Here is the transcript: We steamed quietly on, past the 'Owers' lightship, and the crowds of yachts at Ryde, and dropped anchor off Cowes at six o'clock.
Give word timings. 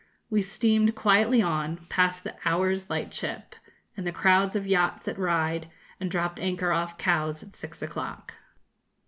We 0.31 0.41
steamed 0.41 0.95
quietly 0.95 1.43
on, 1.43 1.85
past 1.87 2.23
the 2.23 2.35
'Owers' 2.43 2.89
lightship, 2.89 3.53
and 3.95 4.07
the 4.07 4.11
crowds 4.11 4.55
of 4.55 4.65
yachts 4.65 5.07
at 5.07 5.19
Ryde, 5.19 5.69
and 5.99 6.09
dropped 6.09 6.39
anchor 6.39 6.71
off 6.71 6.97
Cowes 6.97 7.43
at 7.43 7.55
six 7.55 7.83
o'clock. 7.83 8.33